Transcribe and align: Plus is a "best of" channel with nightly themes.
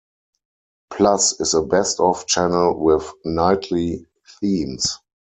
Plus 0.89 1.39
is 1.39 1.53
a 1.53 1.61
"best 1.61 1.99
of" 1.99 2.25
channel 2.25 2.75
with 2.75 3.13
nightly 3.23 4.07
themes. 4.41 4.97